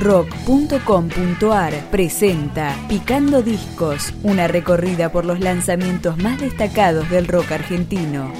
rock.com.ar 0.00 1.74
presenta 1.90 2.74
Picando 2.88 3.42
Discos, 3.42 4.14
una 4.22 4.48
recorrida 4.48 5.12
por 5.12 5.26
los 5.26 5.40
lanzamientos 5.40 6.16
más 6.16 6.40
destacados 6.40 7.08
del 7.10 7.28
rock 7.28 7.52
argentino. 7.52 8.32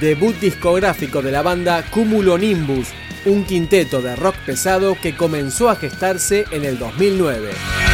Debut 0.00 0.38
discográfico 0.38 1.22
de 1.22 1.32
la 1.32 1.42
banda 1.42 1.82
Cúmulo 1.90 2.38
Nimbus, 2.38 2.86
un 3.24 3.44
quinteto 3.44 4.00
de 4.00 4.14
rock 4.14 4.36
pesado 4.46 4.96
que 5.02 5.16
comenzó 5.16 5.68
a 5.68 5.74
gestarse 5.74 6.44
en 6.52 6.64
el 6.64 6.78
2009. 6.78 7.50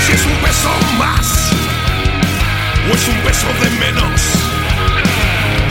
Si 0.07 0.13
es 0.13 0.27
un 0.27 0.37
peso 0.45 0.69
más 0.99 1.53
o 2.91 2.95
es 2.95 3.09
un 3.09 3.17
peso 3.23 3.47
de 3.63 3.71
menos, 3.81 4.54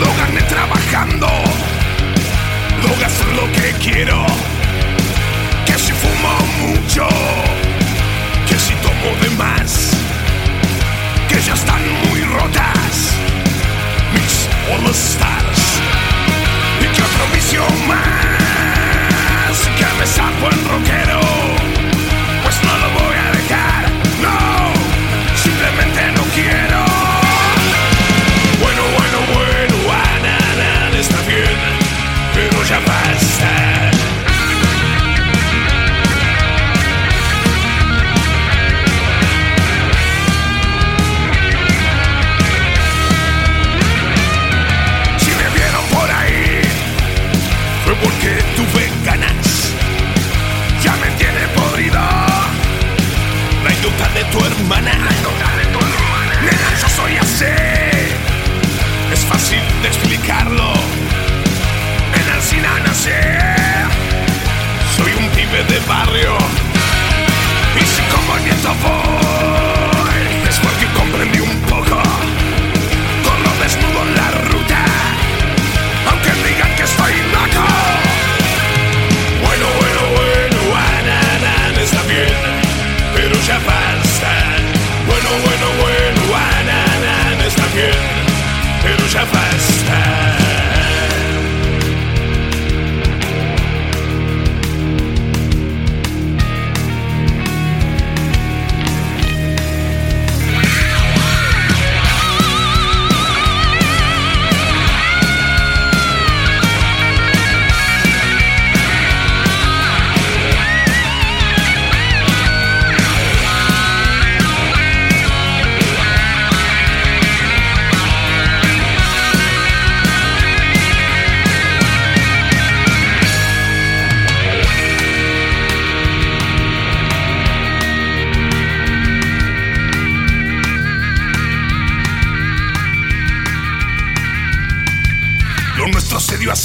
lo 0.04 0.48
trabajando, 0.48 1.28
lo 2.84 3.02
gasto 3.02 3.24
en 3.30 3.36
lo 3.36 3.52
que 3.52 3.72
quiero. 3.80 4.26
Que 5.66 5.74
si 5.74 5.92
fumo 5.92 6.34
mucho, 6.62 7.08
que 8.48 8.58
si 8.60 8.74
tomo 8.76 9.10
de 9.22 9.30
más, 9.32 9.92
que 11.30 11.42
ya 11.42 11.54
están 11.54 11.82
muy 12.10 12.22
rotas 12.22 12.94
mis 14.14 14.48
all 14.72 14.86
stars 14.94 15.62
y 16.82 16.86
que 16.94 17.02
otro 17.02 17.26
vicio 17.34 17.64
más 17.88 19.58
que 19.78 19.86
me 20.00 20.06
saco 20.06 20.46
en 20.52 20.70
rockero. 20.70 21.23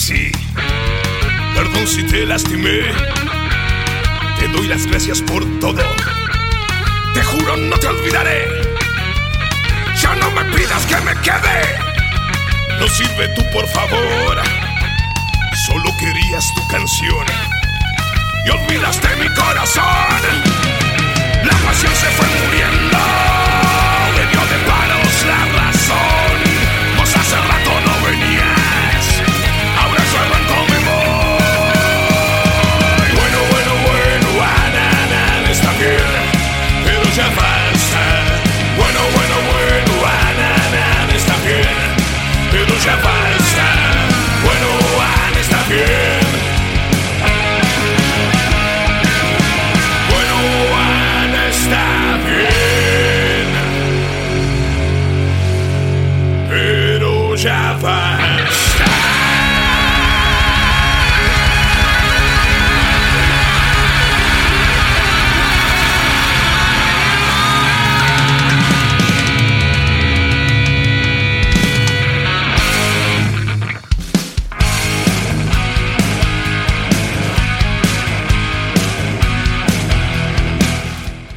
Perdón 0.08 1.86
si 1.86 2.02
te 2.02 2.24
lastimé. 2.24 2.80
Te 4.38 4.48
doy 4.48 4.66
las 4.66 4.86
gracias 4.86 5.20
por 5.20 5.44
todo. 5.60 5.82
Te 7.12 7.22
juro, 7.22 7.56
no 7.58 7.76
te 7.78 7.88
olvidaré. 7.88 8.46
Ya 10.00 10.14
no 10.14 10.30
me 10.30 10.44
pidas 10.56 10.86
que 10.86 10.96
me 11.02 11.12
quede. 11.20 11.78
No 12.80 12.88
sirve 12.88 13.28
tú, 13.36 13.42
por 13.52 13.66
favor. 13.68 14.42
Solo 15.66 15.90
querías 16.00 16.54
tu 16.54 16.66
canción. 16.68 17.26
Y 18.46 18.50
olvidaste 18.50 19.08
mi 19.16 19.28
corazón. 19.34 20.47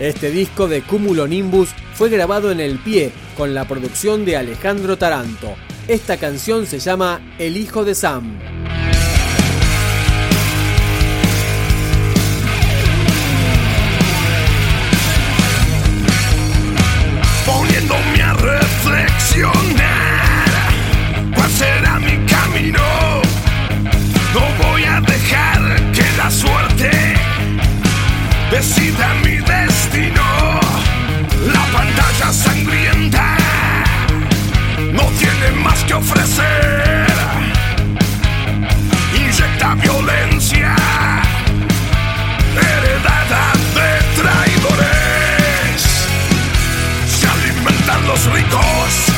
Este 0.02 0.32
disco 0.32 0.68
de 0.68 0.82
Cúmulo 0.82 1.28
Nimbus 1.28 1.70
fue 1.94 2.10
grabado 2.10 2.50
en 2.50 2.60
el 2.60 2.80
pie 2.80 3.12
con 3.38 3.54
la 3.54 3.68
producción 3.68 4.26
de 4.26 4.36
Alejandro 4.36 4.98
Taranto. 4.98 5.54
Esta 5.88 6.18
canción 6.18 6.66
se 6.66 6.80
llama 6.80 7.22
El 7.38 7.56
hijo 7.56 7.86
de 7.86 7.94
Sam. 7.94 8.61
Los 48.26 48.34
ricos, 48.34 49.12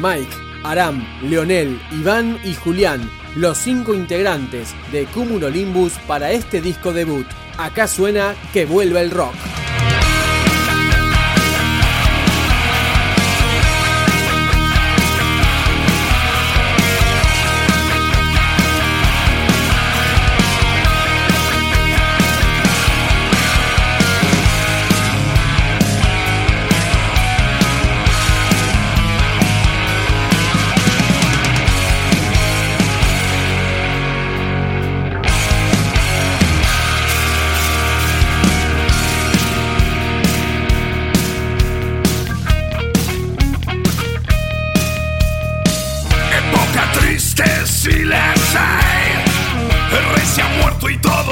Mike, 0.00 0.32
Aram, 0.64 1.04
Leonel, 1.22 1.80
Iván 1.92 2.38
y 2.42 2.54
Julián, 2.54 3.10
los 3.36 3.58
cinco 3.58 3.94
integrantes 3.94 4.74
de 4.92 5.04
Cúmulo 5.04 5.50
Limbus 5.50 5.92
para 6.06 6.30
este 6.32 6.60
disco 6.60 6.92
debut. 6.92 7.26
Acá 7.58 7.86
suena 7.86 8.34
que 8.52 8.64
vuelve 8.64 9.00
el 9.02 9.10
rock. 9.10 9.34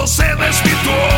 você 0.08 0.24
desmitou. 0.36 1.17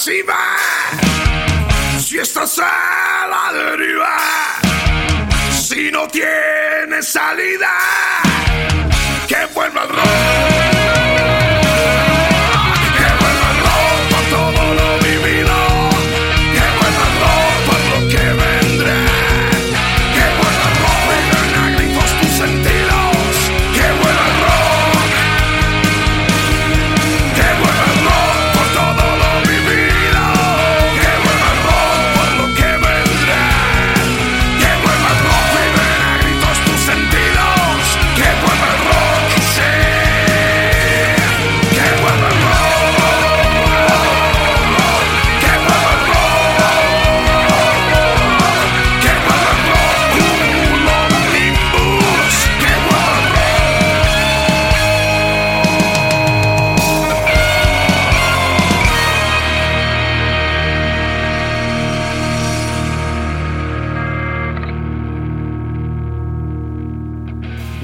Masiva. 0.00 0.34
Si 1.98 2.18
estás 2.18 2.58
a 2.58 3.26
la 3.28 3.52
deriva, 3.52 4.16
si 5.52 5.90
no 5.90 6.08
tienes 6.08 7.06
salida, 7.06 7.70
que 9.28 9.46
vuelva 9.54 9.82
al. 9.82 10.59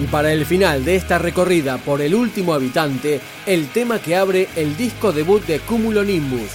Para 0.06 0.32
el 0.32 0.46
final 0.46 0.84
de 0.84 0.96
esta 0.96 1.18
recorrida 1.18 1.78
por 1.78 2.00
el 2.00 2.14
último 2.14 2.54
habitante, 2.54 3.20
el 3.46 3.68
tema 3.68 3.98
que 3.98 4.16
abre 4.16 4.48
el 4.56 4.76
disco 4.76 5.12
debut 5.12 5.44
de 5.46 5.60
Cúmulo 5.60 6.04
Nimbus. 6.04 6.50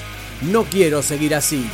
No 0.51 0.63
quiero 0.63 1.01
seguir 1.01 1.35
así. 1.35 1.65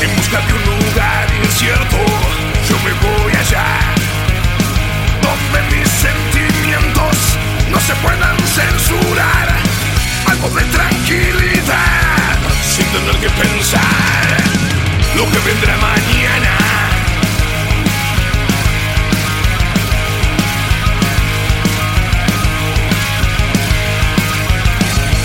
En 0.00 0.16
busca 0.16 0.40
de 0.46 0.52
un 0.52 0.62
lugar 0.64 1.28
incierto, 1.42 1.96
yo 2.68 2.76
me 2.84 2.92
voy 2.92 3.32
allá, 3.32 3.94
donde 5.22 5.76
mis 5.76 5.88
sentimientos 5.88 7.16
no 7.70 7.80
se 7.80 7.94
puedan 7.96 8.36
censurar 8.38 9.45
algo 10.36 10.54
de 10.56 10.64
tranquilidad, 10.64 12.38
sin 12.62 12.86
tener 12.86 13.16
que 13.20 13.30
pensar 13.30 14.36
lo 15.16 15.24
que 15.30 15.38
vendrá 15.38 15.76
mañana. 15.76 16.56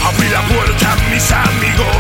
Abrí 0.08 0.30
la 0.30 0.42
puerta 0.44 0.98
mis 1.10 1.32
amigos, 1.32 1.91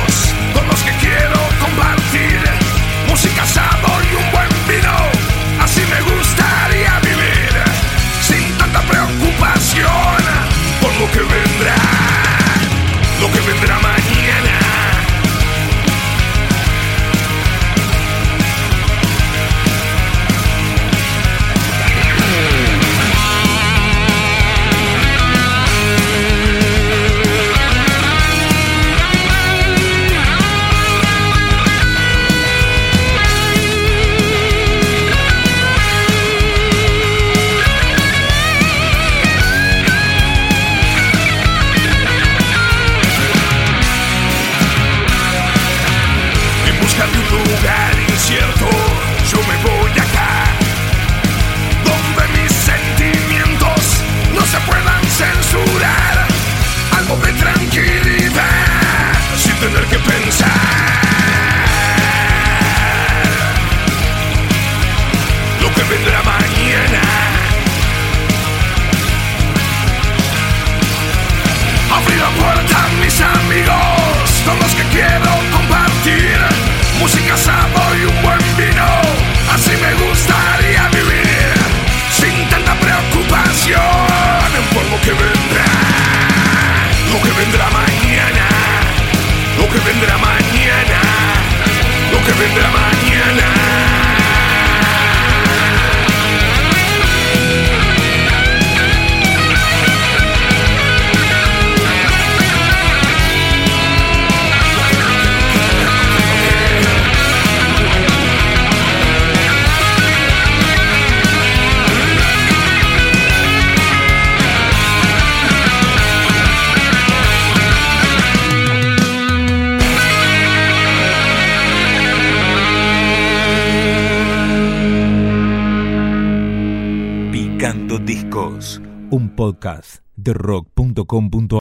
podcast 129.41 130.03
de 130.15 130.33
rock.com.ar 130.33 131.47